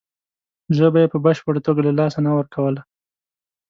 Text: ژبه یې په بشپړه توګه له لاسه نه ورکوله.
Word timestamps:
ژبه 0.77 0.97
یې 1.03 1.11
په 1.13 1.17
بشپړه 1.25 1.59
توګه 1.67 1.81
له 1.87 1.93
لاسه 1.99 2.19
نه 2.25 2.31
ورکوله. 2.37 2.81